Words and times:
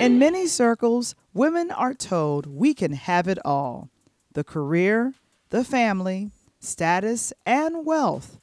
In 0.00 0.18
many 0.18 0.46
circles, 0.46 1.14
women 1.32 1.70
are 1.70 1.94
told 1.94 2.46
we 2.46 2.74
can 2.74 2.92
have 2.92 3.26
it 3.28 3.38
all. 3.44 3.88
The 4.32 4.44
career, 4.44 5.14
the 5.48 5.64
family, 5.64 6.30
status, 6.58 7.32
and 7.46 7.86
wealth, 7.86 8.38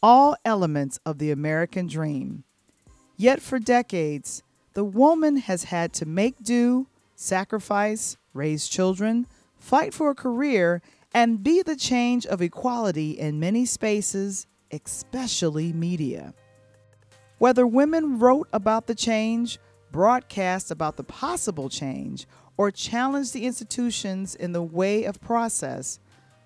all 0.00 0.36
elements 0.44 1.00
of 1.04 1.18
the 1.18 1.32
American 1.32 1.88
dream. 1.88 2.44
Yet 3.16 3.42
for 3.42 3.58
decades, 3.58 4.44
the 4.74 4.84
woman 4.84 5.38
has 5.38 5.64
had 5.64 5.92
to 5.94 6.06
make 6.06 6.42
do, 6.42 6.86
sacrifice, 7.16 8.16
raise 8.32 8.68
children, 8.68 9.26
fight 9.58 9.92
for 9.92 10.10
a 10.10 10.14
career, 10.14 10.82
and 11.18 11.42
be 11.42 11.62
the 11.62 11.74
change 11.74 12.26
of 12.26 12.40
equality 12.40 13.18
in 13.18 13.40
many 13.40 13.66
spaces, 13.66 14.46
especially 14.70 15.72
media. 15.72 16.32
Whether 17.38 17.66
women 17.66 18.20
wrote 18.20 18.46
about 18.52 18.86
the 18.86 18.94
change, 18.94 19.58
broadcast 19.90 20.70
about 20.70 20.96
the 20.96 21.02
possible 21.02 21.68
change, 21.68 22.28
or 22.56 22.70
challenged 22.70 23.32
the 23.32 23.46
institutions 23.46 24.36
in 24.36 24.52
the 24.52 24.62
way 24.62 25.06
of 25.06 25.20
process, 25.20 25.98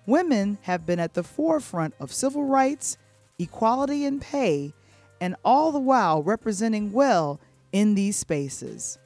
women 0.07 0.57
have 0.63 0.87
been 0.87 0.99
at 0.99 1.13
the 1.13 1.21
forefront 1.21 1.93
of 1.99 2.11
civil 2.11 2.43
rights, 2.43 2.97
equality 3.37 4.05
in 4.05 4.19
pay, 4.19 4.73
and 5.21 5.35
all 5.45 5.71
the 5.71 5.77
while 5.77 6.23
representing 6.23 6.91
well 6.91 7.39
in 7.71 7.93
these 7.93 8.15
spaces. 8.15 8.97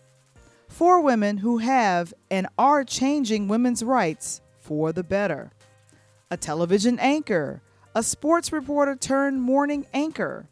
For 0.70 1.02
women 1.02 1.40
who 1.40 1.58
have 1.58 2.14
and 2.32 2.48
are 2.58 2.86
changing 2.86 3.50
women's 3.50 3.84
rights 3.84 4.40
for 4.62 4.94
the 4.94 5.04
better. 5.04 5.52
A 6.30 6.36
television 6.36 7.00
anchor, 7.00 7.62
a 7.96 8.04
sports 8.04 8.52
reporter 8.52 8.98
turned 8.98 9.42
morning 9.42 9.88
anchor, 9.94 10.50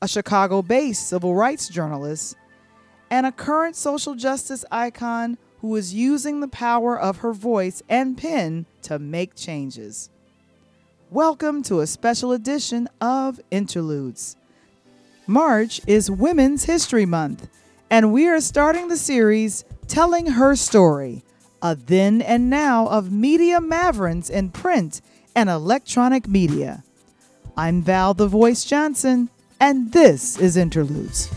a 0.00 0.08
Chicago 0.08 0.62
based 0.62 1.06
civil 1.06 1.34
rights 1.34 1.68
journalist, 1.68 2.36
and 3.10 3.26
a 3.26 3.32
current 3.32 3.76
social 3.76 4.14
justice 4.14 4.64
icon 4.72 5.36
who 5.58 5.76
is 5.76 5.92
using 5.92 6.40
the 6.40 6.48
power 6.48 6.98
of 6.98 7.18
her 7.18 7.34
voice 7.34 7.82
and 7.86 8.16
pen 8.16 8.64
to 8.80 8.98
make 8.98 9.34
changes. 9.34 10.08
Welcome 11.10 11.62
to 11.64 11.80
a 11.80 11.86
special 11.86 12.32
edition 12.32 12.88
of 13.02 13.38
Interludes. 13.50 14.38
March 15.26 15.82
is 15.86 16.10
Women's 16.10 16.64
History 16.64 17.04
Month, 17.04 17.46
and 17.90 18.10
we 18.10 18.26
are 18.26 18.40
starting 18.40 18.88
the 18.88 18.96
series 18.96 19.66
Telling 19.86 20.28
Her 20.28 20.56
Story, 20.56 21.24
a 21.62 21.74
then 21.74 22.22
and 22.22 22.48
now 22.48 22.86
of 22.88 23.12
media 23.12 23.60
mavericks 23.60 24.30
in 24.30 24.50
print 24.50 25.00
and 25.34 25.50
electronic 25.50 26.28
media. 26.28 26.82
I'm 27.56 27.82
Val 27.82 28.14
the 28.14 28.26
Voice 28.26 28.64
Johnson, 28.64 29.28
and 29.60 29.92
this 29.92 30.38
is 30.38 30.56
Interludes. 30.56 31.28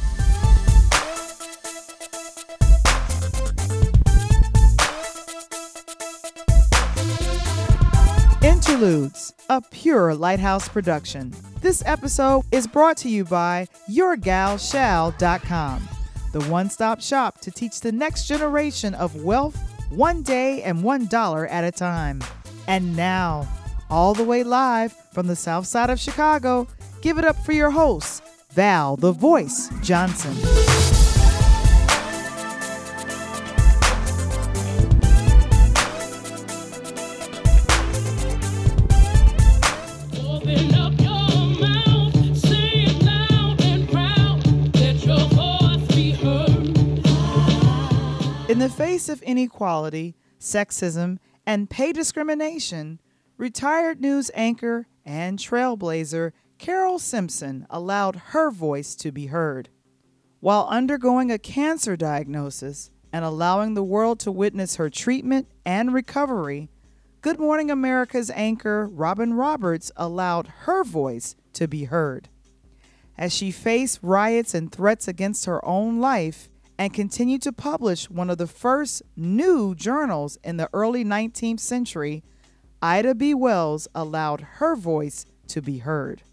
Interludes, 8.42 9.34
a 9.50 9.62
pure 9.62 10.16
lighthouse 10.16 10.68
production. 10.68 11.34
This 11.62 11.82
episode 11.86 12.44
is 12.52 12.68
brought 12.68 12.98
to 12.98 13.10
you 13.10 13.24
by 13.24 13.68
YourGalShall.com, 13.90 15.90
the 16.34 16.44
one 16.46 16.70
stop 16.70 17.02
shop 17.02 17.40
to 17.42 17.52
teach 17.52 17.80
the 17.80 17.92
next 17.92 18.28
generation 18.28 18.94
of 18.96 19.24
wealth 19.24 19.58
one 19.96 20.24
day 20.24 20.62
and 20.64 20.84
one 20.84 21.06
dollar 21.08 21.48
at 21.48 21.64
a 21.64 21.72
time. 21.72 22.22
And 22.68 22.96
now, 22.96 23.48
all 23.90 24.14
the 24.14 24.24
way 24.24 24.44
live 24.44 24.94
from 25.14 25.28
the 25.28 25.36
south 25.36 25.68
side 25.68 25.90
of 25.90 26.00
Chicago, 26.00 26.68
give 27.02 27.18
it 27.18 27.26
up 27.26 27.36
for 27.46 27.52
your 27.52 27.70
host, 27.70 28.24
Val 28.52 28.96
the 28.96 29.12
Voice 29.12 29.70
Johnson. 29.82 30.73
Of 49.10 49.22
inequality, 49.24 50.16
sexism, 50.40 51.18
and 51.46 51.70
pay 51.70 51.92
discrimination, 51.92 53.02
retired 53.38 54.00
news 54.00 54.32
anchor 54.34 54.88
and 55.06 55.38
trailblazer 55.38 56.32
Carole 56.58 57.00
Simpson 57.00 57.68
allowed 57.70 58.16
her 58.28 58.50
voice 58.50 58.96
to 58.96 59.12
be 59.12 59.26
heard. 59.26 59.68
While 60.40 60.68
undergoing 60.70 61.32
a 61.32 61.38
cancer 61.38 61.98
diagnosis 61.98 62.92
and 63.12 63.26
allowing 63.26 63.74
the 63.74 63.84
world 63.84 64.20
to 64.22 64.32
witness 64.32 64.78
her 64.78 64.90
treatment 64.90 65.50
and 65.66 65.94
recovery, 65.94 66.70
Good 67.22 67.40
Morning 67.40 67.70
America's 67.70 68.32
anchor 68.32 68.88
Robin 68.88 69.34
Roberts 69.34 69.92
allowed 69.98 70.48
her 70.60 70.86
voice 70.86 71.36
to 71.54 71.68
be 71.68 71.86
heard. 71.86 72.30
As 73.18 73.34
she 73.34 73.52
faced 73.52 74.00
riots 74.02 74.54
and 74.54 74.72
threats 74.72 75.10
against 75.10 75.46
her 75.46 75.64
own 75.66 76.00
life 76.00 76.48
and 76.78 76.94
continued 76.94 77.42
to 77.44 77.54
publish 77.54 78.10
one 78.10 78.30
of 78.30 78.38
the 78.38 78.48
first 78.48 79.04
new 79.16 79.76
journals 79.76 80.38
in 80.44 80.58
the 80.58 80.70
early 80.74 81.06
19th 81.06 81.60
century, 81.60 82.24
Ida 82.82 83.16
B. 83.16 83.34
Wells 83.34 83.88
allowed 83.94 84.42
her 84.56 84.76
voice 84.76 85.26
to 85.48 85.62
be 85.62 85.80
heard. 85.80 86.24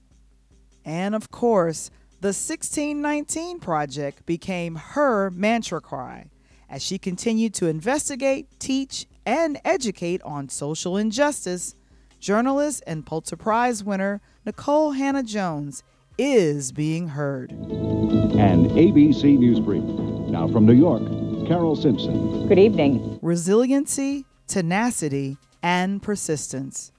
And 0.84 1.14
of 1.14 1.30
course, 1.30 1.90
the 2.20 2.28
1619 2.28 3.60
Project 3.60 4.26
became 4.26 4.76
her 4.76 5.30
mantra 5.30 5.80
cry 5.80 6.30
as 6.68 6.82
she 6.82 6.98
continued 6.98 7.54
to 7.54 7.66
investigate, 7.66 8.46
teach, 8.58 9.06
and 9.26 9.60
educate 9.64 10.22
on 10.22 10.48
social 10.48 10.96
injustice. 10.96 11.74
Journalist 12.20 12.82
and 12.86 13.06
Pulitzer 13.06 13.36
Prize 13.36 13.82
winner 13.82 14.20
Nikole 14.46 14.96
Hannah 14.96 15.22
Jones 15.22 15.82
is 16.18 16.72
being 16.72 17.08
heard. 17.08 17.50
and 17.50 18.66
ABC 18.70 19.38
News 19.38 19.60
Brief. 19.60 20.09
Now 20.30 20.46
from 20.46 20.64
New 20.64 20.74
York, 20.74 21.02
Carole 21.48 21.74
Simpson. 21.74 22.46
Good 22.46 22.60
evening. 22.60 23.18
resiliency, 23.20 24.26
tenacity, 24.46 25.38
and 25.60 26.00
persistence. 26.00 26.92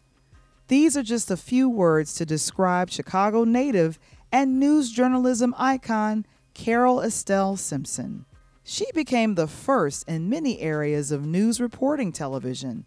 These 0.67 0.97
are 0.97 1.03
just 1.03 1.31
a 1.31 1.37
few 1.37 1.69
words 1.69 2.13
to 2.15 2.25
describe 2.25 2.89
Chicago 2.89 3.45
native 3.45 3.97
and 4.33 4.59
news 4.59 4.91
journalism 4.91 5.55
icon 5.57 6.25
Carole 6.53 6.99
Estelle 6.99 7.55
Simpson. 7.55 8.25
She 8.65 8.85
became 8.93 9.35
the 9.35 9.47
first 9.47 10.05
in 10.09 10.29
many 10.29 10.59
areas 10.59 11.13
of 11.13 11.25
news 11.25 11.61
reporting 11.61 12.11
television. 12.11 12.85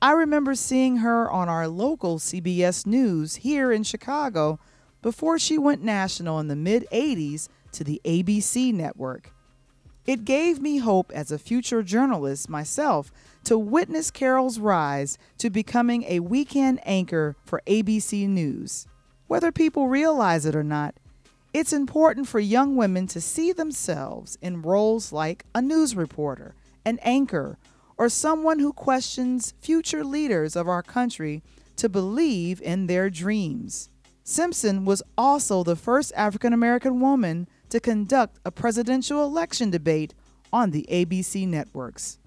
I 0.00 0.12
remember 0.12 0.54
seeing 0.54 0.96
her 0.98 1.30
on 1.30 1.50
our 1.50 1.68
local 1.68 2.18
CBS 2.18 2.86
News 2.86 3.36
here 3.36 3.70
in 3.70 3.82
Chicago 3.82 4.58
before 5.02 5.38
she 5.38 5.58
went 5.58 5.82
national 5.84 6.40
in 6.40 6.48
the 6.48 6.56
mid 6.56 6.86
80s 6.90 7.48
to 7.72 7.84
the 7.84 8.00
ABC 8.06 8.72
network. 8.72 9.33
It 10.06 10.26
gave 10.26 10.60
me 10.60 10.78
hope 10.78 11.10
as 11.12 11.32
a 11.32 11.38
future 11.38 11.82
journalist 11.82 12.50
myself 12.50 13.10
to 13.44 13.58
witness 13.58 14.10
Carole's 14.10 14.58
rise 14.58 15.16
to 15.38 15.48
becoming 15.48 16.04
a 16.04 16.20
weekend 16.20 16.80
anchor 16.84 17.36
for 17.44 17.62
ABC 17.66 18.28
News. 18.28 18.86
Whether 19.28 19.50
people 19.50 19.88
realize 19.88 20.44
it 20.44 20.54
or 20.54 20.62
not, 20.62 20.94
it's 21.54 21.72
important 21.72 22.28
for 22.28 22.38
young 22.38 22.76
women 22.76 23.06
to 23.08 23.20
see 23.20 23.52
themselves 23.52 24.36
in 24.42 24.60
roles 24.60 25.10
like 25.12 25.46
a 25.54 25.62
news 25.62 25.96
reporter, 25.96 26.54
an 26.84 26.98
anchor, 27.00 27.58
or 27.96 28.08
someone 28.10 28.58
who 28.58 28.72
questions 28.72 29.54
future 29.60 30.04
leaders 30.04 30.54
of 30.54 30.68
our 30.68 30.82
country 30.82 31.42
to 31.76 31.88
believe 31.88 32.60
in 32.60 32.88
their 32.88 33.08
dreams. 33.08 33.88
Simpson 34.22 34.84
was 34.84 35.02
also 35.16 35.62
the 35.62 35.76
first 35.76 36.12
African 36.16 36.52
American 36.52 37.00
woman 37.00 37.46
to 37.68 37.80
conduct 37.80 38.38
a 38.44 38.50
presidential 38.50 39.24
election 39.24 39.70
debate 39.70 40.14
on 40.52 40.70
the 40.70 40.86
ABC 40.90 41.46
networks. 41.46 42.18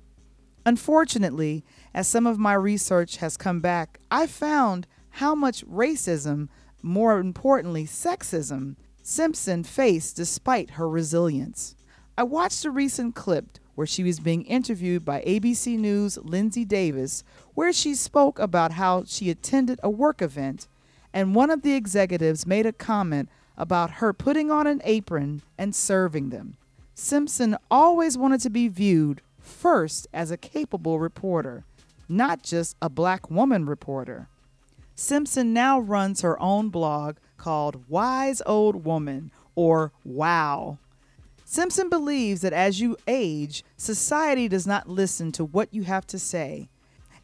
Unfortunately, 0.66 1.64
as 1.94 2.08
some 2.08 2.28
of 2.28 2.38
my 2.38 2.54
research 2.54 3.18
has 3.18 3.38
come 3.38 3.60
back, 3.60 4.00
I 4.12 4.28
found 4.28 4.86
how 5.12 5.34
much 5.34 5.66
racism, 5.66 6.50
more 6.82 7.20
importantly, 7.20 7.86
sexism, 7.86 8.76
Simpson 9.02 9.64
faced 9.64 10.18
despite 10.18 10.72
her 10.72 10.90
resilience. 10.90 11.76
I 12.18 12.24
watched 12.24 12.66
a 12.66 12.72
recent 12.72 13.16
clip 13.16 13.58
where 13.76 13.88
she 13.88 14.04
was 14.04 14.20
being 14.20 14.44
interviewed 14.44 15.06
by 15.06 15.22
ABC 15.22 15.78
News' 15.78 16.18
Linsey 16.18 16.68
Davis, 16.68 17.24
where 17.54 17.72
she 17.72 17.96
spoke 17.96 18.40
about 18.40 18.74
how 18.74 19.04
she 19.06 19.30
attended 19.30 19.80
a 19.82 19.90
work 19.90 20.22
event 20.22 20.68
and 21.14 21.34
one 21.34 21.50
of 21.50 21.62
the 21.62 21.74
executives 21.74 22.46
made 22.46 22.66
a 22.66 22.72
comment 22.72 23.30
about 23.58 23.92
her 23.92 24.14
putting 24.14 24.52
on 24.52 24.68
an 24.68 24.82
apron 24.84 25.42
and 25.58 25.74
serving 25.74 26.30
them. 26.30 26.56
Simpson 26.94 27.58
always 27.70 28.18
wanted 28.18 28.42
to 28.42 28.50
be 28.50 28.68
viewed 28.68 29.22
first 29.40 30.08
as 30.14 30.32
a 30.32 30.38
capable 30.38 31.00
reporter, 31.00 31.64
not 32.08 32.44
just 32.44 32.76
a 32.82 32.90
black 32.90 33.30
woman 33.30 33.66
reporter. 33.66 34.28
Simpson 34.96 35.54
now 35.54 35.80
runs 35.80 36.22
her 36.22 36.42
own 36.42 36.70
blog 36.70 37.18
called 37.38 37.88
Wise 37.88 38.42
Old 38.46 38.84
Woman, 38.84 39.32
or 39.56 39.92
WOW. 40.04 40.80
Simpson 41.46 41.88
believes 41.90 42.42
that 42.42 42.54
as 42.54 42.82
you 42.82 42.98
age, 43.08 43.64
society 43.78 44.48
does 44.48 44.68
not 44.68 44.90
listen 44.90 45.32
to 45.32 45.46
what 45.46 45.74
you 45.74 45.84
have 45.84 46.06
to 46.08 46.20
say. 46.20 46.68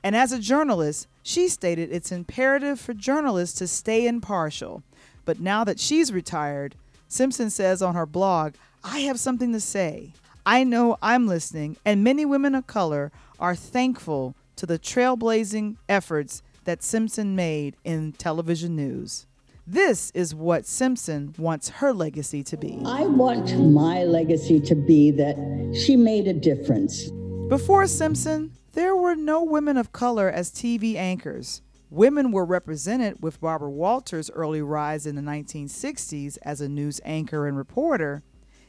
And 0.04 0.16
as 0.16 0.32
a 0.32 0.40
journalist, 0.40 1.08
she 1.24 1.48
stated 1.48 1.92
it's 1.92 2.12
imperative 2.12 2.80
for 2.80 2.94
journalists 2.94 3.58
to 3.60 3.68
stay 3.68 4.08
impartial. 4.08 4.84
But 5.26 5.40
now 5.40 5.64
that 5.64 5.80
she's 5.80 6.12
retired, 6.12 6.76
Simpson 7.08 7.50
says 7.50 7.82
on 7.82 7.96
her 7.96 8.06
blog, 8.06 8.54
I 8.84 9.00
have 9.00 9.20
something 9.20 9.54
to 9.54 9.60
say. 9.60 10.14
I 10.46 10.64
know 10.64 10.98
I'm 11.02 11.28
listening, 11.28 11.78
and 11.86 12.04
many 12.04 12.26
women 12.26 12.54
of 12.56 12.68
color 12.68 13.12
are 13.40 13.56
thankful 13.56 14.36
to 14.58 14.66
the 14.66 14.78
trailblazing 14.78 15.78
efforts 15.88 16.42
that 16.66 16.84
Simpson 16.84 17.36
made 17.36 17.76
in 17.84 18.14
television 18.14 18.76
news. 18.76 19.26
This 19.66 20.12
is 20.12 20.36
what 20.36 20.66
Simpson 20.66 21.34
wants 21.38 21.70
her 21.70 21.94
legacy 21.94 22.44
to 22.44 22.58
be. 22.58 22.82
I 22.86 23.04
want 23.04 23.58
my 23.58 24.04
legacy 24.04 24.60
to 24.60 24.76
be 24.76 25.12
that 25.12 25.38
she 25.74 25.96
made 25.96 26.28
a 26.28 26.34
difference. 26.34 27.10
Before 27.48 27.88
Simpson, 27.88 28.52
there 28.74 28.96
were 28.96 29.16
no 29.16 29.42
women 29.42 29.78
of 29.78 29.94
color 29.94 30.30
as 30.30 30.52
TV 30.52 30.96
anchors. 30.96 31.62
Women 31.94 32.32
were 32.32 32.44
represented 32.44 33.22
with 33.22 33.40
Barbara 33.40 33.70
Walters' 33.70 34.32
early 34.32 34.64
rise 34.64 35.06
in 35.06 35.16
the 35.16 35.22
1960s 35.22 36.40
as 36.42 36.60
a 36.60 36.68
news 36.68 37.00
anchor 37.06 37.46
and 37.46 37.56
reporter. 37.56 38.24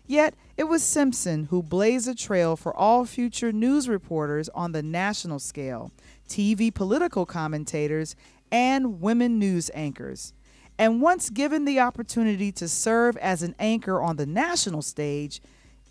Yet, 0.06 0.35
it 0.59 0.65
was 0.65 0.82
Simpson 0.82 1.44
who 1.44 1.62
blazed 1.62 2.06
a 2.06 2.15
trail 2.15 2.55
for 2.55 2.76
all 2.76 3.06
future 3.06 3.50
news 3.50 3.88
reporters 3.88 4.50
on 4.50 4.73
the 4.73 4.82
national 4.82 5.38
scale, 5.38 5.91
TV 6.29 6.73
political 6.73 7.25
commentators, 7.25 8.15
and 8.53 9.00
women 9.00 9.38
news 9.38 9.70
anchors. 9.73 10.35
And 10.79 11.00
once 11.00 11.31
given 11.31 11.65
the 11.65 11.81
opportunity 11.81 12.53
to 12.53 12.69
serve 12.69 13.17
as 13.17 13.43
an 13.43 13.55
anchor 13.59 14.03
on 14.03 14.17
the 14.17 14.27
national 14.27 14.82
stage, 14.82 15.41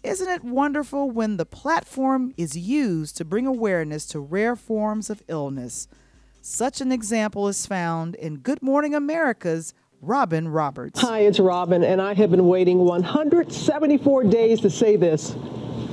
isn't 0.04 0.30
it 0.30 0.44
wonderful 0.44 1.10
when 1.10 1.38
the 1.38 1.48
platform 1.48 2.32
is 2.38 2.56
used 2.56 3.18
to 3.18 3.26
bring 3.26 3.48
awareness 3.48 4.06
to 4.10 4.20
rare 4.20 4.56
forms 4.56 5.10
of 5.10 5.24
illness? 5.28 5.88
Such 6.46 6.82
an 6.82 6.92
example 6.92 7.48
is 7.48 7.66
found 7.66 8.16
in 8.16 8.40
Good 8.40 8.62
Morning 8.62 8.94
America's 8.94 9.74
Robin 10.02 10.50
Roberts. 10.50 11.00
Hi, 11.00 11.20
it's 11.20 11.40
Robin, 11.40 11.86
and 11.86 12.02
I 12.02 12.14
have 12.16 12.32
been 12.32 12.50
waiting 12.50 12.80
174 12.80 14.26
days 14.26 14.60
to 14.60 14.70
say 14.70 14.98
this. 14.98 15.38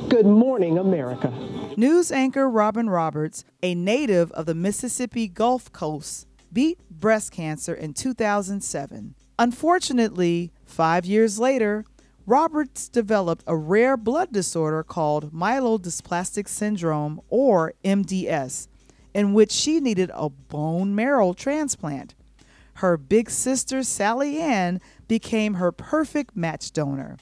Good 0.09 0.27
morning, 0.27 0.77
America. 0.77 1.31
News 1.77 2.11
anchor 2.11 2.51
Robin 2.51 2.91
Roberts, 2.91 3.45
a 3.63 3.77
native 3.77 4.33
of 4.33 4.47
the 4.47 4.57
Mississippi 4.57 5.29
Gulf 5.29 5.73
Coast, 5.73 6.27
beat 6.53 6.81
breast 6.91 7.31
cancer 7.31 7.73
in 7.73 7.95
2007. 7.95 9.15
Unfortunately, 9.39 10.51
five 10.65 11.07
years 11.07 11.39
later, 11.39 11.85
Roberts 12.27 12.89
developed 12.89 13.45
a 13.47 13.57
rare 13.57 13.97
blood 13.97 14.33
disorder 14.33 14.83
called 14.83 15.33
myelodysplastic 15.33 16.49
syndrome, 16.49 17.21
or 17.29 17.75
MDS, 17.85 18.67
in 19.15 19.33
which 19.33 19.51
she 19.51 19.81
needed 19.81 20.11
a 20.15 20.29
bone 20.29 20.95
marrow 20.95 21.33
transplant. 21.33 22.15
Her 22.75 22.97
big 22.97 23.31
sister, 23.31 23.83
Sally 23.83 24.41
Ann, 24.41 24.81
became 25.09 25.55
her 25.55 25.73
perfect 25.73 26.37
match 26.37 26.73
donor. 26.73 27.19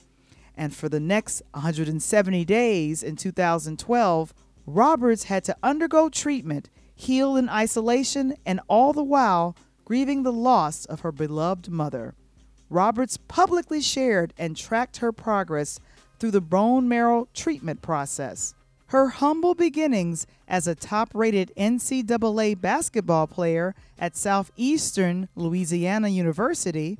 And 0.56 0.74
for 0.74 0.88
the 0.88 1.00
next 1.00 1.42
170 1.52 2.44
days 2.44 3.02
in 3.02 3.16
2012, 3.16 4.34
Roberts 4.66 5.24
had 5.24 5.44
to 5.44 5.56
undergo 5.62 6.08
treatment, 6.08 6.68
heal 6.94 7.36
in 7.36 7.48
isolation, 7.48 8.36
and 8.44 8.60
all 8.68 8.92
the 8.92 9.02
while 9.02 9.56
grieving 9.84 10.22
the 10.22 10.32
loss 10.32 10.84
of 10.84 11.00
her 11.00 11.12
beloved 11.12 11.70
mother. 11.70 12.14
Roberts 12.68 13.16
publicly 13.28 13.80
shared 13.80 14.34
and 14.36 14.56
tracked 14.56 14.98
her 14.98 15.12
progress 15.12 15.80
through 16.18 16.32
the 16.32 16.40
bone 16.40 16.88
marrow 16.88 17.28
treatment 17.32 17.80
process. 17.80 18.54
Her 18.88 19.08
humble 19.08 19.54
beginnings 19.54 20.26
as 20.46 20.66
a 20.66 20.74
top 20.74 21.10
rated 21.12 21.52
NCAA 21.58 22.58
basketball 22.58 23.26
player 23.26 23.74
at 23.98 24.16
Southeastern 24.16 25.28
Louisiana 25.36 26.08
University, 26.08 26.98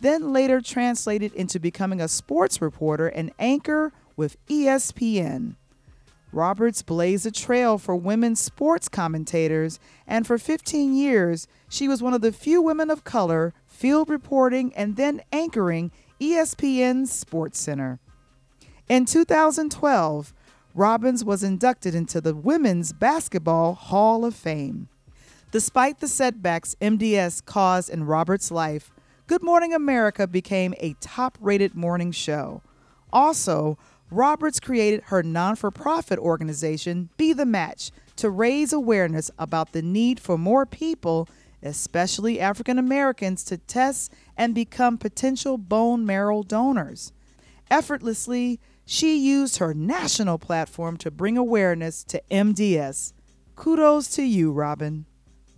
then 0.00 0.32
later 0.32 0.60
translated 0.60 1.32
into 1.34 1.60
becoming 1.60 2.00
a 2.00 2.08
sports 2.08 2.60
reporter 2.60 3.06
and 3.06 3.30
anchor 3.38 3.92
with 4.16 4.36
ESPN. 4.48 5.54
Roberts 6.32 6.82
blazed 6.82 7.24
a 7.24 7.30
trail 7.30 7.78
for 7.78 7.94
women 7.94 8.34
sports 8.34 8.88
commentators, 8.88 9.78
and 10.08 10.26
for 10.26 10.38
15 10.38 10.92
years, 10.92 11.46
she 11.68 11.86
was 11.86 12.02
one 12.02 12.14
of 12.14 12.20
the 12.20 12.32
few 12.32 12.60
women 12.60 12.90
of 12.90 13.04
color 13.04 13.54
field 13.64 14.10
reporting 14.10 14.74
and 14.74 14.96
then 14.96 15.22
anchoring 15.32 15.92
ESPN's 16.20 17.12
Sports 17.12 17.60
Center. 17.60 18.00
In 18.88 19.04
2012, 19.04 20.34
Robbins 20.74 21.24
was 21.24 21.42
inducted 21.42 21.94
into 21.94 22.20
the 22.20 22.34
Women's 22.34 22.92
Basketball 22.92 23.74
Hall 23.74 24.24
of 24.24 24.34
Fame. 24.34 24.88
Despite 25.50 26.00
the 26.00 26.08
setbacks 26.08 26.76
MDS 26.80 27.44
caused 27.44 27.88
in 27.88 28.04
Roberts' 28.04 28.50
life, 28.50 28.90
Good 29.26 29.42
Morning 29.42 29.72
America 29.72 30.26
became 30.26 30.74
a 30.78 30.94
top 31.00 31.38
rated 31.40 31.74
morning 31.74 32.12
show. 32.12 32.62
Also, 33.12 33.78
Roberts 34.10 34.60
created 34.60 35.04
her 35.06 35.22
non 35.22 35.56
for 35.56 35.70
profit 35.70 36.18
organization, 36.18 37.08
Be 37.16 37.32
the 37.32 37.46
Match, 37.46 37.90
to 38.16 38.30
raise 38.30 38.72
awareness 38.72 39.30
about 39.38 39.72
the 39.72 39.82
need 39.82 40.20
for 40.20 40.36
more 40.36 40.66
people, 40.66 41.28
especially 41.62 42.40
African 42.40 42.78
Americans, 42.78 43.42
to 43.44 43.56
test 43.56 44.12
and 44.36 44.54
become 44.54 44.98
potential 44.98 45.58
bone 45.58 46.04
marrow 46.04 46.42
donors. 46.42 47.12
Effortlessly, 47.70 48.60
she 48.90 49.18
used 49.18 49.58
her 49.58 49.74
national 49.74 50.38
platform 50.38 50.96
to 50.96 51.10
bring 51.10 51.36
awareness 51.36 52.02
to 52.02 52.22
MDS. 52.30 53.12
Kudos 53.54 54.08
to 54.16 54.22
you, 54.22 54.50
Robin. 54.50 55.04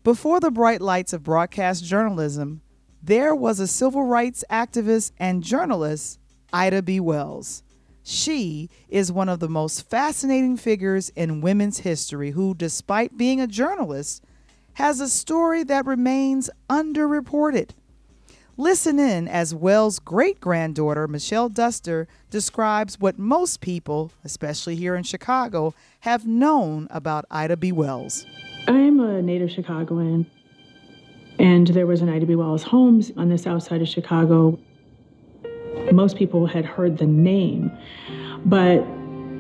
Before 0.03 0.41
the 0.41 0.51
bright 0.51 0.81
lights 0.81 1.13
of 1.13 1.23
broadcast 1.23 1.85
journalism, 1.85 2.61
there 3.01 3.33
was 3.33 3.61
a 3.61 3.69
civil 3.69 4.03
rights 4.03 4.43
activist 4.51 5.13
and 5.17 5.45
journalist, 5.45 6.19
Ida 6.53 6.83
B. 6.83 6.99
Wells. 6.99 7.63
She 8.03 8.69
is 8.89 9.13
one 9.13 9.29
of 9.29 9.39
the 9.39 9.49
most 9.49 9.89
fascinating 9.89 10.57
figures 10.57 11.11
in 11.11 11.41
women's 11.41 11.79
history 11.79 12.33
who, 12.33 12.53
despite 12.53 13.17
being 13.17 13.41
a 13.41 13.47
journalist, 13.47 14.25
has 14.73 14.99
a 14.99 15.09
story 15.09 15.63
that 15.63 15.87
remains 15.87 16.51
underreported. 16.69 17.71
Listen 18.57 18.99
in 18.99 19.27
as 19.29 19.55
Wells' 19.55 19.99
great 19.99 20.41
granddaughter, 20.41 21.09
Michelle 21.09 21.49
Duster, 21.49 22.07
describes 22.31 23.01
what 23.01 23.19
most 23.19 23.61
people, 23.61 24.13
especially 24.25 24.77
here 24.77 24.95
in 24.95 25.03
Chicago, 25.03 25.75
have 26.01 26.27
known 26.27 26.87
about 26.91 27.25
Ida 27.31 27.57
B. 27.57 27.73
Wells. 27.73 28.27
I'm 28.69 29.01
a 29.01 29.23
native 29.23 29.51
Chicagoan, 29.51 30.27
and 31.39 31.69
there 31.69 31.87
was 31.87 32.03
an 32.03 32.09
Ida 32.09 32.27
B. 32.27 32.35
Wells 32.35 32.63
Homes 32.63 33.13
on 33.17 33.29
the 33.29 33.39
south 33.39 33.63
side 33.63 33.81
of 33.81 33.89
Chicago 33.89 34.59
most 35.93 36.17
people 36.17 36.47
had 36.47 36.65
heard 36.65 36.99
the 36.99 37.07
name, 37.07 37.71
but 38.45 38.85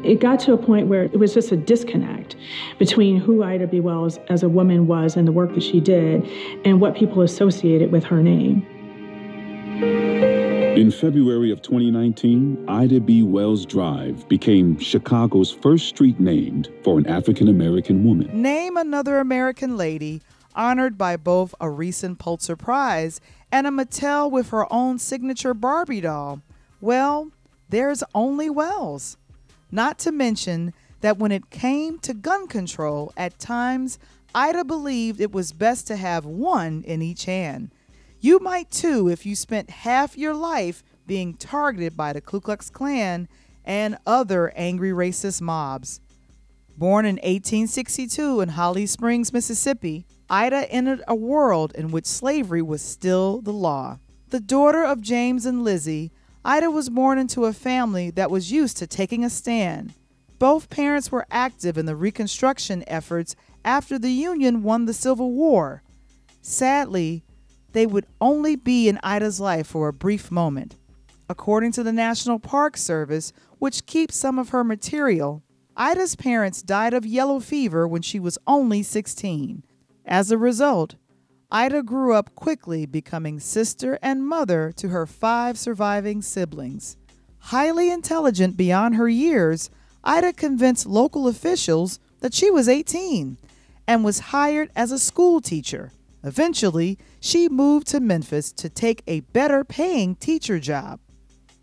it 0.02 0.20
got 0.20 0.40
to 0.40 0.52
a 0.52 0.56
point 0.56 0.88
where 0.88 1.04
it 1.04 1.18
was 1.18 1.34
just 1.34 1.52
a 1.52 1.56
disconnect 1.56 2.36
between 2.78 3.18
who 3.18 3.42
Ida 3.42 3.66
B. 3.66 3.80
Wells 3.80 4.18
as 4.28 4.42
a 4.42 4.48
woman 4.48 4.86
was 4.86 5.16
and 5.16 5.28
the 5.28 5.32
work 5.32 5.54
that 5.54 5.62
she 5.62 5.80
did 5.80 6.26
and 6.64 6.80
what 6.80 6.96
people 6.96 7.22
associated 7.22 7.92
with 7.92 8.04
her 8.04 8.22
name. 8.22 8.66
In 10.76 10.92
February 10.92 11.50
of 11.50 11.62
2019, 11.62 12.64
Ida 12.68 13.00
B. 13.00 13.24
Wells 13.24 13.66
Drive 13.66 14.26
became 14.28 14.78
Chicago's 14.78 15.50
first 15.50 15.88
street 15.88 16.20
named 16.20 16.68
for 16.84 16.96
an 16.96 17.08
African 17.08 17.48
American 17.48 18.04
woman. 18.04 18.40
Name 18.40 18.76
another 18.76 19.18
American 19.18 19.76
lady 19.76 20.22
honored 20.54 20.96
by 20.96 21.16
both 21.16 21.56
a 21.60 21.68
recent 21.68 22.20
Pulitzer 22.20 22.54
Prize 22.54 23.20
and 23.50 23.66
a 23.66 23.70
Mattel 23.70 24.30
with 24.30 24.50
her 24.50 24.72
own 24.72 25.00
signature 25.00 25.54
Barbie 25.54 26.00
doll. 26.00 26.40
Well, 26.80 27.32
there's 27.68 28.04
only 28.14 28.48
Wells. 28.48 29.16
Not 29.72 29.98
to 29.98 30.12
mention 30.12 30.72
that 31.00 31.18
when 31.18 31.32
it 31.32 31.50
came 31.50 31.98
to 31.98 32.14
gun 32.14 32.46
control, 32.46 33.12
at 33.16 33.40
times 33.40 33.98
Ida 34.36 34.64
believed 34.64 35.20
it 35.20 35.32
was 35.32 35.52
best 35.52 35.88
to 35.88 35.96
have 35.96 36.24
one 36.24 36.84
in 36.84 37.02
each 37.02 37.24
hand. 37.24 37.72
You 38.22 38.38
might 38.38 38.70
too 38.70 39.08
if 39.08 39.24
you 39.24 39.34
spent 39.34 39.70
half 39.70 40.18
your 40.18 40.34
life 40.34 40.82
being 41.06 41.32
targeted 41.34 41.96
by 41.96 42.12
the 42.12 42.20
Ku 42.20 42.38
Klux 42.38 42.68
Klan 42.68 43.28
and 43.64 43.96
other 44.06 44.52
angry 44.54 44.90
racist 44.90 45.40
mobs. 45.40 46.02
Born 46.76 47.06
in 47.06 47.16
1862 47.16 48.42
in 48.42 48.50
Holly 48.50 48.84
Springs, 48.84 49.32
Mississippi, 49.32 50.04
Ida 50.28 50.70
entered 50.70 51.02
a 51.08 51.14
world 51.14 51.72
in 51.74 51.90
which 51.90 52.04
slavery 52.04 52.60
was 52.60 52.82
still 52.82 53.40
the 53.40 53.54
law. 53.54 53.98
The 54.28 54.40
daughter 54.40 54.84
of 54.84 55.00
James 55.00 55.46
and 55.46 55.64
Lizzie, 55.64 56.12
Ida 56.44 56.70
was 56.70 56.90
born 56.90 57.18
into 57.18 57.46
a 57.46 57.54
family 57.54 58.10
that 58.10 58.30
was 58.30 58.52
used 58.52 58.76
to 58.78 58.86
taking 58.86 59.24
a 59.24 59.30
stand. 59.30 59.94
Both 60.38 60.68
parents 60.68 61.10
were 61.10 61.26
active 61.30 61.78
in 61.78 61.86
the 61.86 61.96
Reconstruction 61.96 62.84
efforts 62.86 63.34
after 63.64 63.98
the 63.98 64.12
Union 64.12 64.62
won 64.62 64.84
the 64.84 64.94
Civil 64.94 65.32
War. 65.32 65.82
Sadly, 66.42 67.24
they 67.72 67.86
would 67.86 68.06
only 68.20 68.56
be 68.56 68.88
in 68.88 68.98
Ida's 69.02 69.40
life 69.40 69.68
for 69.68 69.88
a 69.88 69.92
brief 69.92 70.30
moment. 70.30 70.76
According 71.28 71.72
to 71.72 71.82
the 71.82 71.92
National 71.92 72.38
Park 72.38 72.76
Service, 72.76 73.32
which 73.58 73.86
keeps 73.86 74.16
some 74.16 74.38
of 74.38 74.48
her 74.48 74.64
material, 74.64 75.42
Ida's 75.76 76.16
parents 76.16 76.62
died 76.62 76.92
of 76.92 77.06
yellow 77.06 77.40
fever 77.40 77.86
when 77.86 78.02
she 78.02 78.18
was 78.18 78.38
only 78.46 78.82
16. 78.82 79.62
As 80.04 80.30
a 80.30 80.38
result, 80.38 80.96
Ida 81.52 81.82
grew 81.82 82.14
up 82.14 82.34
quickly, 82.34 82.86
becoming 82.86 83.40
sister 83.40 83.98
and 84.02 84.26
mother 84.26 84.72
to 84.76 84.88
her 84.88 85.06
five 85.06 85.58
surviving 85.58 86.22
siblings. 86.22 86.96
Highly 87.38 87.90
intelligent 87.90 88.56
beyond 88.56 88.96
her 88.96 89.08
years, 89.08 89.70
Ida 90.04 90.32
convinced 90.32 90.86
local 90.86 91.26
officials 91.26 91.98
that 92.20 92.34
she 92.34 92.50
was 92.50 92.68
18 92.68 93.38
and 93.86 94.04
was 94.04 94.18
hired 94.18 94.70
as 94.76 94.92
a 94.92 94.98
school 94.98 95.40
teacher. 95.40 95.92
Eventually, 96.22 96.98
she 97.20 97.48
moved 97.48 97.86
to 97.88 98.00
Memphis 98.00 98.52
to 98.52 98.68
take 98.68 99.02
a 99.06 99.20
better 99.20 99.64
paying 99.64 100.16
teacher 100.16 100.58
job. 100.58 101.00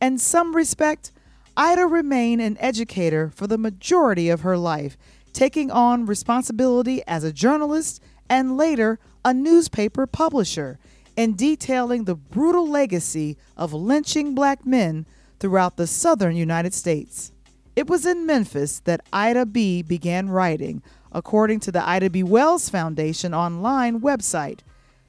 In 0.01 0.17
some 0.17 0.55
respect, 0.55 1.11
Ida 1.55 1.85
remained 1.85 2.41
an 2.41 2.57
educator 2.59 3.31
for 3.35 3.47
the 3.47 3.57
majority 3.57 4.29
of 4.29 4.41
her 4.41 4.57
life, 4.57 4.97
taking 5.33 5.71
on 5.71 6.05
responsibility 6.05 7.01
as 7.07 7.23
a 7.23 7.33
journalist 7.33 8.01
and 8.29 8.57
later 8.57 8.99
a 9.23 9.33
newspaper 9.33 10.05
publisher, 10.07 10.79
and 11.15 11.37
detailing 11.37 12.03
the 12.03 12.15
brutal 12.15 12.67
legacy 12.67 13.37
of 13.55 13.73
lynching 13.73 14.35
black 14.35 14.65
men 14.65 15.05
throughout 15.39 15.77
the 15.77 15.87
southern 15.87 16.35
United 16.35 16.73
States. 16.73 17.31
It 17.75 17.87
was 17.87 18.05
in 18.05 18.25
Memphis 18.25 18.79
that 18.81 19.05
Ida 19.13 19.45
B. 19.45 19.81
began 19.81 20.29
writing, 20.29 20.81
according 21.11 21.59
to 21.61 21.71
the 21.71 21.87
Ida 21.87 22.09
B. 22.09 22.23
Wells 22.23 22.69
Foundation 22.69 23.33
online 23.33 24.01
website. 24.01 24.59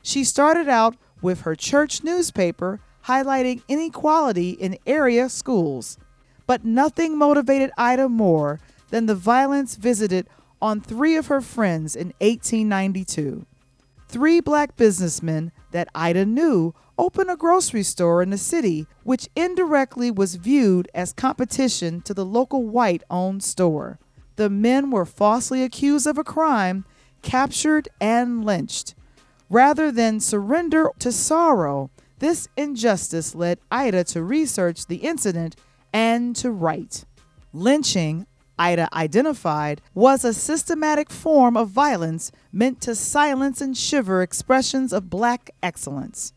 She 0.03 0.25
started 0.25 0.69
out 0.69 0.97
with 1.21 1.43
her 1.43 1.55
church 1.55 2.03
newspaper 2.05 2.81
highlighting 3.07 3.63
inequality 3.69 4.51
in 4.51 4.79
area 4.87 5.29
schools. 5.29 5.99
But 6.47 6.65
nothing 6.65 7.17
motivated 7.17 7.71
Ida 7.77 8.09
more 8.09 8.61
than 8.91 9.07
the 9.07 9.15
violence 9.15 9.77
visited 9.77 10.29
on 10.61 10.81
three 10.81 11.17
of 11.17 11.27
her 11.27 11.41
friends 11.41 11.95
in 11.95 12.09
1892. 12.21 13.47
Three 14.09 14.41
black 14.41 14.77
businessmen 14.77 15.53
that 15.71 15.89
Ida 15.95 16.25
knew 16.25 16.75
opened 16.97 17.31
a 17.31 17.37
grocery 17.37 17.83
store 17.83 18.23
in 18.23 18.31
the 18.31 18.39
city, 18.39 18.87
which 19.05 19.29
indirectly 19.37 20.11
was 20.11 20.35
viewed 20.35 20.89
as 20.95 21.13
competition 21.13 22.01
to 22.03 22.15
the 22.15 22.25
local 22.25 22.65
white 22.65 23.03
owned 23.11 23.43
store. 23.43 23.99
The 24.39 24.49
men 24.49 24.93
were 24.93 25.05
falsely 25.05 25.65
accused 25.65 26.07
of 26.07 26.17
a 26.17 26.23
crime, 26.23 26.85
captured, 27.23 27.89
and 28.01 28.45
lynched. 28.45 28.95
Rather 29.51 29.91
than 29.91 30.21
surrender 30.21 30.93
to 31.01 31.11
sorrow, 31.11 31.91
this 32.21 32.47
injustice 32.57 33.35
led 33.35 33.59
Ida 33.69 34.05
to 34.05 34.23
research 34.23 34.87
the 34.87 34.99
incident 34.99 35.57
and 35.93 36.37
to 36.37 36.53
write. 36.53 37.05
Lynching, 37.53 38.29
Ida 38.57 38.89
identified, 38.93 39.83
was 39.93 40.25
a 40.25 40.33
systematic 40.33 41.11
form 41.11 41.57
of 41.57 41.71
violence 41.71 42.31
meant 42.53 42.81
to 42.83 42.95
silence 42.95 43.61
and 43.61 43.77
shiver 43.77 44.23
expressions 44.23 44.93
of 44.93 45.11
black 45.11 45.51
excellence. 45.65 46.33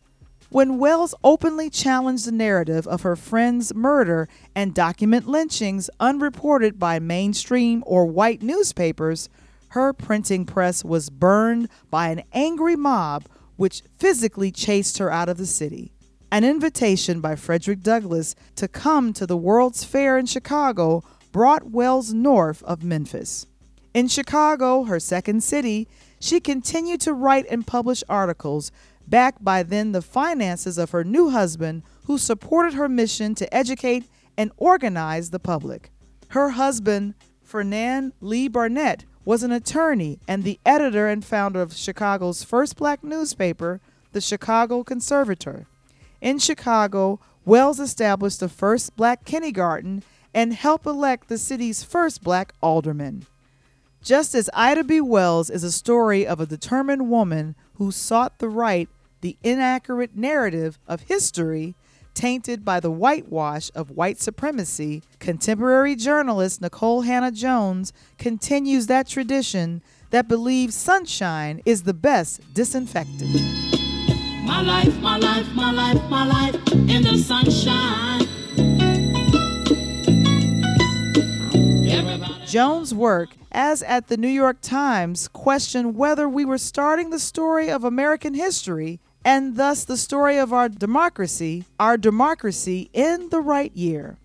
When 0.52 0.76
Wells 0.76 1.14
openly 1.24 1.70
challenged 1.70 2.26
the 2.26 2.30
narrative 2.30 2.86
of 2.86 3.00
her 3.00 3.16
friend's 3.16 3.74
murder 3.74 4.28
and 4.54 4.74
document 4.74 5.26
lynchings 5.26 5.88
unreported 5.98 6.78
by 6.78 6.98
mainstream 6.98 7.82
or 7.86 8.04
white 8.04 8.42
newspapers, 8.42 9.30
her 9.68 9.94
printing 9.94 10.44
press 10.44 10.84
was 10.84 11.08
burned 11.08 11.70
by 11.88 12.08
an 12.08 12.24
angry 12.34 12.76
mob 12.76 13.24
which 13.56 13.82
physically 13.98 14.52
chased 14.52 14.98
her 14.98 15.10
out 15.10 15.30
of 15.30 15.38
the 15.38 15.46
city. 15.46 15.94
An 16.30 16.44
invitation 16.44 17.22
by 17.22 17.34
Frederick 17.34 17.80
Douglass 17.80 18.34
to 18.56 18.68
come 18.68 19.14
to 19.14 19.26
the 19.26 19.38
World's 19.38 19.84
Fair 19.84 20.18
in 20.18 20.26
Chicago 20.26 21.02
brought 21.32 21.70
Wells 21.70 22.12
north 22.12 22.62
of 22.64 22.84
Memphis. 22.84 23.46
In 23.94 24.06
Chicago, 24.06 24.84
her 24.84 25.00
second 25.00 25.42
city, 25.42 25.88
she 26.20 26.40
continued 26.40 27.00
to 27.02 27.14
write 27.14 27.46
and 27.50 27.66
publish 27.66 28.04
articles 28.06 28.70
backed 29.12 29.44
by 29.44 29.62
then 29.62 29.92
the 29.92 30.00
finances 30.00 30.78
of 30.78 30.90
her 30.92 31.04
new 31.04 31.28
husband, 31.28 31.82
who 32.06 32.16
supported 32.16 32.72
her 32.72 32.88
mission 32.88 33.34
to 33.34 33.54
educate 33.54 34.08
and 34.38 34.50
organize 34.56 35.28
the 35.28 35.38
public. 35.38 35.90
Her 36.28 36.48
husband, 36.48 37.12
Ferdinand 37.42 38.14
Lee 38.22 38.48
Barnett, 38.48 39.04
was 39.26 39.42
an 39.42 39.52
attorney 39.52 40.18
and 40.26 40.44
the 40.44 40.58
editor 40.64 41.08
and 41.08 41.22
founder 41.22 41.60
of 41.60 41.74
Chicago's 41.74 42.42
first 42.42 42.76
black 42.76 43.04
newspaper, 43.04 43.82
the 44.12 44.20
Chicago 44.22 44.82
Conservator. 44.82 45.66
In 46.22 46.38
Chicago, 46.38 47.20
Wells 47.44 47.80
established 47.80 48.40
the 48.40 48.48
first 48.48 48.96
black 48.96 49.26
kindergarten 49.26 50.02
and 50.32 50.54
helped 50.54 50.86
elect 50.86 51.28
the 51.28 51.36
city's 51.36 51.82
first 51.82 52.24
black 52.24 52.54
alderman. 52.62 53.26
Just 54.02 54.34
as 54.34 54.48
Ida 54.54 54.84
B. 54.84 55.02
Wells 55.02 55.50
is 55.50 55.64
a 55.64 55.70
story 55.70 56.26
of 56.26 56.40
a 56.40 56.46
determined 56.46 57.10
woman 57.10 57.56
who 57.74 57.92
sought 57.92 58.38
the 58.38 58.48
right, 58.48 58.88
the 59.22 59.36
inaccurate 59.42 60.16
narrative 60.16 60.78
of 60.86 61.02
history 61.02 61.74
tainted 62.12 62.64
by 62.64 62.78
the 62.78 62.90
whitewash 62.90 63.70
of 63.74 63.92
white 63.92 64.20
supremacy, 64.20 65.02
contemporary 65.18 65.96
journalist 65.96 66.60
Nikole 66.60 67.06
Hannah-Jones 67.06 67.92
continues 68.18 68.88
that 68.88 69.06
tradition 69.06 69.80
that 70.10 70.28
believes 70.28 70.74
sunshine 70.74 71.62
is 71.64 71.84
the 71.84 71.94
best 71.94 72.40
disinfectant. 72.52 73.32
My 74.44 74.60
life, 74.60 74.94
my 74.98 75.16
life, 75.16 75.48
my 75.54 75.72
life, 75.72 76.02
my 76.10 76.26
life 76.26 76.54
in 76.72 77.02
the 77.02 77.16
sunshine. 77.16 78.28
Everybody. 81.88 82.46
Jones' 82.46 82.92
work, 82.92 83.30
as 83.52 83.82
at 83.84 84.08
the 84.08 84.16
New 84.16 84.28
York 84.28 84.60
Times, 84.60 85.28
questioned 85.28 85.94
whether 85.94 86.28
we 86.28 86.44
were 86.44 86.58
starting 86.58 87.08
the 87.10 87.18
story 87.20 87.70
of 87.70 87.84
American 87.84 88.34
history 88.34 89.00
and 89.24 89.56
thus 89.56 89.84
the 89.84 89.96
story 89.96 90.38
of 90.38 90.52
our 90.52 90.68
democracy, 90.68 91.64
our 91.78 91.96
democracy 91.96 92.90
in 92.92 93.28
the 93.28 93.40
right 93.40 93.74
year. 93.76 94.16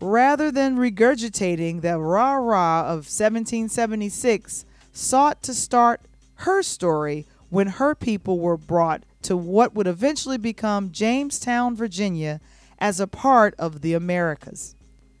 Rather 0.00 0.50
than 0.50 0.76
regurgitating 0.76 1.80
the 1.80 1.98
rah 1.98 2.34
rah 2.34 2.80
of 2.82 3.06
1776, 3.06 4.64
sought 4.92 5.42
to 5.42 5.54
start 5.54 6.00
her 6.36 6.62
story 6.62 7.26
when 7.50 7.68
her 7.68 7.94
people 7.94 8.38
were 8.38 8.56
brought 8.56 9.04
to 9.22 9.36
what 9.36 9.74
would 9.74 9.86
eventually 9.86 10.38
become 10.38 10.90
Jamestown, 10.90 11.76
Virginia, 11.76 12.40
as 12.78 12.98
a 12.98 13.06
part 13.06 13.54
of 13.58 13.80
the 13.80 13.94
Americas. 13.94 14.74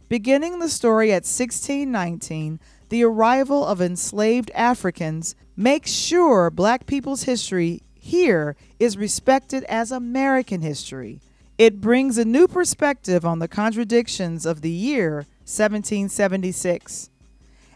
Beginning 0.08 0.58
the 0.58 0.68
story 0.68 1.12
at 1.12 1.24
1619, 1.24 2.58
the 2.88 3.04
arrival 3.04 3.64
of 3.64 3.80
enslaved 3.80 4.50
Africans 4.50 5.36
makes 5.56 5.90
sure 5.90 6.50
black 6.50 6.86
people's 6.86 7.22
history 7.22 7.82
here 8.04 8.56
is 8.80 8.96
respected 8.96 9.62
as 9.64 9.92
American 9.92 10.60
history. 10.60 11.20
It 11.56 11.80
brings 11.80 12.18
a 12.18 12.24
new 12.24 12.48
perspective 12.48 13.24
on 13.24 13.38
the 13.38 13.46
contradictions 13.46 14.44
of 14.44 14.60
the 14.60 14.72
year 14.72 15.24
1776. 15.44 17.10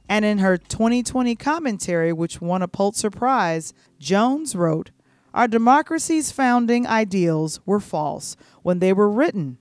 And 0.08 0.24
in 0.24 0.38
her 0.38 0.56
2020 0.56 1.36
commentary, 1.36 2.12
which 2.12 2.40
won 2.40 2.60
a 2.60 2.66
Pulitzer 2.66 3.08
Prize, 3.08 3.72
Jones 4.00 4.56
wrote, 4.56 4.90
Our 5.32 5.46
democracy's 5.46 6.32
founding 6.32 6.88
ideals 6.88 7.60
were 7.64 7.78
false 7.78 8.36
when 8.64 8.80
they 8.80 8.92
were 8.92 9.08
written. 9.08 9.58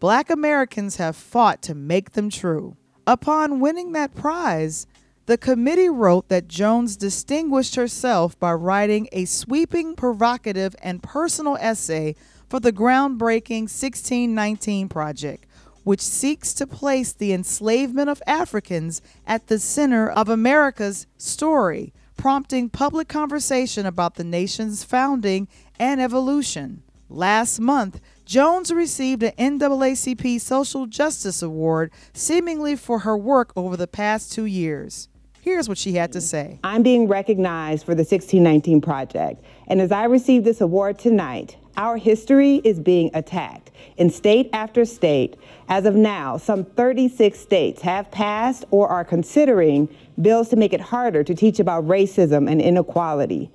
Black 0.00 0.30
Americans 0.30 0.96
have 0.96 1.14
fought 1.14 1.60
to 1.60 1.74
make 1.74 2.12
them 2.12 2.30
true. 2.30 2.78
Upon 3.06 3.60
winning 3.60 3.92
that 3.92 4.14
prize, 4.14 4.86
the 5.26 5.36
committee 5.36 5.88
wrote 5.88 6.28
that 6.28 6.46
Jones 6.46 6.96
distinguished 6.96 7.74
herself 7.74 8.38
by 8.38 8.52
writing 8.52 9.08
a 9.10 9.24
sweeping, 9.24 9.96
provocative, 9.96 10.76
and 10.80 11.02
personal 11.02 11.56
essay 11.60 12.14
for 12.48 12.60
the 12.60 12.72
groundbreaking 12.72 13.62
1619 13.62 14.88
Project, 14.88 15.44
which 15.82 16.00
seeks 16.00 16.54
to 16.54 16.66
place 16.66 17.12
the 17.12 17.32
enslavement 17.32 18.08
of 18.08 18.22
Africans 18.24 19.02
at 19.26 19.48
the 19.48 19.58
center 19.58 20.08
of 20.08 20.28
America's 20.28 21.08
story, 21.18 21.92
prompting 22.16 22.68
public 22.68 23.08
conversation 23.08 23.84
about 23.84 24.14
the 24.14 24.24
nation's 24.24 24.84
founding 24.84 25.48
and 25.76 26.00
evolution. 26.00 26.82
Last 27.08 27.58
month, 27.58 28.00
Jones 28.24 28.72
received 28.72 29.24
an 29.24 29.58
NAACP 29.58 30.40
Social 30.40 30.86
Justice 30.86 31.42
Award, 31.42 31.92
seemingly 32.12 32.76
for 32.76 33.00
her 33.00 33.16
work 33.16 33.52
over 33.56 33.76
the 33.76 33.86
past 33.86 34.32
two 34.32 34.44
years. 34.44 35.08
Here's 35.46 35.68
what 35.68 35.78
she 35.78 35.92
had 35.92 36.10
to 36.14 36.20
say. 36.20 36.58
I'm 36.64 36.82
being 36.82 37.06
recognized 37.06 37.86
for 37.86 37.94
the 37.94 38.00
1619 38.00 38.80
Project. 38.80 39.44
And 39.68 39.80
as 39.80 39.92
I 39.92 40.06
receive 40.06 40.42
this 40.42 40.60
award 40.60 40.98
tonight, 40.98 41.56
our 41.76 41.96
history 41.98 42.56
is 42.64 42.80
being 42.80 43.12
attacked 43.14 43.70
in 43.96 44.10
state 44.10 44.50
after 44.52 44.84
state. 44.84 45.36
As 45.68 45.86
of 45.86 45.94
now, 45.94 46.36
some 46.36 46.64
36 46.64 47.38
states 47.38 47.80
have 47.82 48.10
passed 48.10 48.64
or 48.72 48.88
are 48.88 49.04
considering 49.04 49.88
bills 50.20 50.48
to 50.48 50.56
make 50.56 50.72
it 50.72 50.80
harder 50.80 51.22
to 51.22 51.32
teach 51.32 51.60
about 51.60 51.86
racism 51.86 52.50
and 52.50 52.60
inequality. 52.60 53.48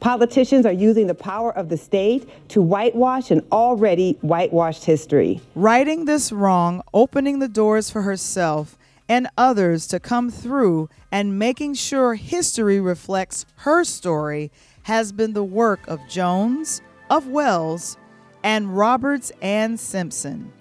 Politicians 0.00 0.66
are 0.66 0.72
using 0.72 1.06
the 1.06 1.14
power 1.14 1.50
of 1.56 1.70
the 1.70 1.76
state 1.76 2.28
to 2.50 2.60
whitewash 2.60 3.30
an 3.30 3.44
already 3.50 4.18
whitewashed 4.20 4.84
history. 4.84 5.40
Righting 5.54 6.04
this 6.04 6.30
wrong, 6.30 6.82
opening 6.92 7.38
the 7.38 7.48
doors 7.48 7.90
for 7.90 8.02
herself 8.02 8.77
and 9.08 9.28
others 9.36 9.86
to 9.88 10.00
come 10.00 10.30
through, 10.30 10.88
and 11.10 11.38
making 11.38 11.74
sure 11.74 12.14
history 12.14 12.80
reflects 12.80 13.46
her 13.56 13.84
story 13.84 14.50
has 14.82 15.12
been 15.12 15.32
the 15.32 15.44
work 15.44 15.86
of 15.88 16.00
Jones, 16.08 16.82
of 17.10 17.26
Wells, 17.26 17.96
and 18.42 18.76
Roberts 18.76 19.32
and 19.42 19.78
Simpson. 19.78 20.52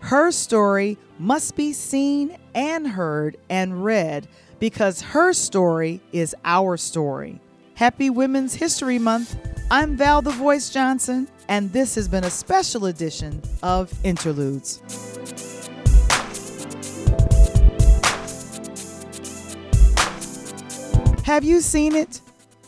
Her 0.00 0.32
story 0.32 0.98
must 1.18 1.54
be 1.54 1.72
seen 1.72 2.36
and 2.54 2.86
heard 2.86 3.36
and 3.48 3.84
read 3.84 4.26
because 4.58 5.00
her 5.00 5.32
story 5.32 6.00
is 6.12 6.34
our 6.44 6.76
story. 6.76 7.40
Happy 7.74 8.10
Women's 8.10 8.54
History 8.54 8.98
Month. 8.98 9.36
I'm 9.70 9.96
Val 9.96 10.22
the 10.22 10.30
Voice 10.30 10.70
Johnson, 10.70 11.28
and 11.48 11.72
this 11.72 11.94
has 11.94 12.08
been 12.08 12.24
a 12.24 12.30
special 12.30 12.86
edition 12.86 13.40
of 13.62 13.92
Interludes. 14.04 15.11
Have 21.24 21.44
you 21.44 21.60
seen 21.60 21.94
it? 21.94 22.20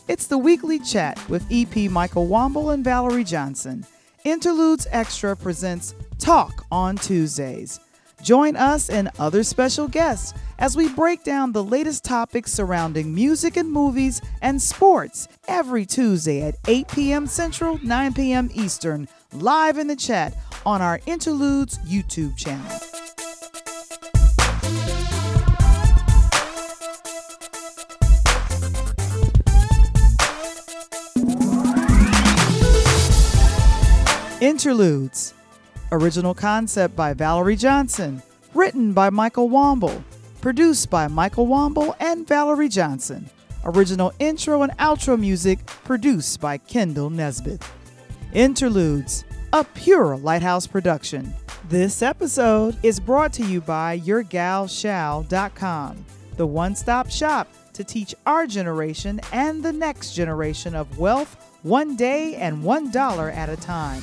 It's 0.06 0.28
the 0.28 0.38
weekly 0.38 0.78
chat 0.78 1.18
with 1.28 1.44
EP 1.50 1.90
Michael 1.90 2.28
Wamble 2.28 2.72
and 2.72 2.84
Valerie 2.84 3.24
Johnson. 3.24 3.84
Interludes 4.22 4.86
Extra 4.92 5.34
presents 5.34 5.96
Talk 6.18 6.64
on 6.70 6.96
Tuesdays. 6.96 7.80
Join 8.22 8.54
us 8.54 8.90
and 8.90 9.10
other 9.18 9.42
special 9.42 9.88
guests 9.88 10.38
as 10.60 10.76
we 10.76 10.88
break 10.88 11.24
down 11.24 11.50
the 11.50 11.64
latest 11.64 12.04
topics 12.04 12.52
surrounding 12.52 13.12
music 13.12 13.56
and 13.56 13.72
movies 13.72 14.22
and 14.40 14.62
sports 14.62 15.26
every 15.48 15.84
Tuesday 15.84 16.42
at 16.42 16.54
8 16.68 16.86
p.m. 16.88 17.26
Central, 17.26 17.80
9 17.82 18.14
p.m. 18.14 18.50
Eastern, 18.54 19.08
live 19.32 19.78
in 19.78 19.88
the 19.88 19.96
chat 19.96 20.36
on 20.64 20.80
our 20.80 21.00
Interludes 21.06 21.78
YouTube 21.78 22.36
channel. 22.36 22.93
Interludes. 34.44 35.32
Original 35.90 36.34
concept 36.34 36.94
by 36.94 37.14
Valerie 37.14 37.56
Johnson. 37.56 38.22
Written 38.52 38.92
by 38.92 39.08
Michael 39.08 39.48
Wamble. 39.48 40.04
Produced 40.42 40.90
by 40.90 41.08
Michael 41.08 41.46
Wamble 41.46 41.96
and 41.98 42.28
Valerie 42.28 42.68
Johnson. 42.68 43.30
Original 43.64 44.12
intro 44.18 44.60
and 44.60 44.72
outro 44.72 45.18
music 45.18 45.64
produced 45.64 46.42
by 46.42 46.58
Kendall 46.58 47.08
Nesbitt. 47.08 47.66
Interludes. 48.34 49.24
A 49.54 49.64
pure 49.64 50.18
Lighthouse 50.18 50.66
production. 50.66 51.32
This 51.70 52.02
episode 52.02 52.76
is 52.82 53.00
brought 53.00 53.32
to 53.32 53.46
you 53.46 53.62
by 53.62 53.98
YourGalShall.com, 54.00 56.04
the 56.36 56.46
one 56.46 56.74
stop 56.74 57.10
shop 57.10 57.48
to 57.72 57.82
teach 57.82 58.14
our 58.26 58.46
generation 58.46 59.22
and 59.32 59.62
the 59.62 59.72
next 59.72 60.12
generation 60.12 60.74
of 60.74 60.98
wealth 60.98 61.50
one 61.62 61.96
day 61.96 62.34
and 62.34 62.62
one 62.62 62.90
dollar 62.90 63.30
at 63.30 63.48
a 63.48 63.56
time. 63.56 64.02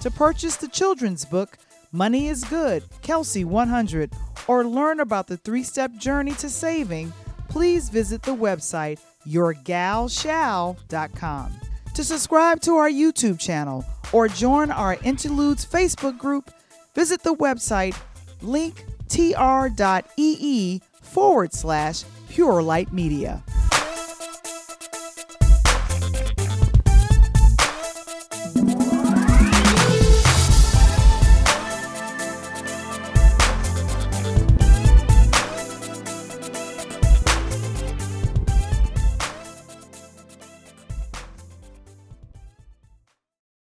To 0.00 0.10
purchase 0.10 0.56
the 0.56 0.68
children's 0.68 1.26
book, 1.26 1.58
Money 1.92 2.28
is 2.28 2.44
Good, 2.44 2.84
Kelsey 3.02 3.44
100, 3.44 4.12
or 4.48 4.64
learn 4.64 5.00
about 5.00 5.26
the 5.26 5.36
three 5.36 5.62
step 5.62 5.94
journey 5.96 6.32
to 6.36 6.48
saving, 6.48 7.12
please 7.50 7.90
visit 7.90 8.22
the 8.22 8.34
website 8.34 8.98
yourgalshall.com. 9.26 11.52
To 11.94 12.04
subscribe 12.04 12.60
to 12.62 12.76
our 12.76 12.88
YouTube 12.88 13.38
channel 13.38 13.84
or 14.12 14.28
join 14.28 14.70
our 14.70 14.96
Interludes 15.04 15.66
Facebook 15.66 16.16
group, 16.16 16.50
visit 16.94 17.22
the 17.22 17.34
website 17.34 17.94
linktr.ee 18.40 18.80
forward 21.02 21.52
slash 21.52 22.04
Pure 22.30 22.62
Light 22.62 22.90
Media. 22.92 23.42